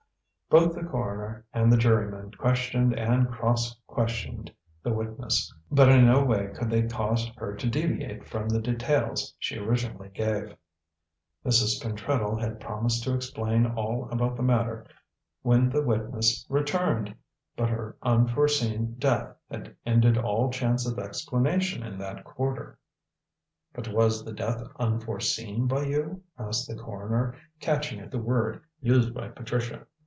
[0.49, 4.51] Both the coroner and the jurymen questioned and cross questioned
[4.83, 9.33] the witness, but in no way could they cause her to deviate from the details
[9.39, 10.53] she originally gave.
[11.45, 11.81] Mrs.
[11.81, 14.85] Pentreddle had promised to explain all about the matter
[15.41, 17.15] when the witness returned,
[17.55, 22.77] but her unforeseen death had ended all chance of explanation in that quarter.
[23.71, 29.13] "But was the death unforeseen by you?" asked the coroner, catching at the word used
[29.13, 29.87] by Patricia.